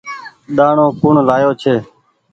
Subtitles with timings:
[0.57, 1.75] ڏآڻو ڪوڻ لآيو ڇي۔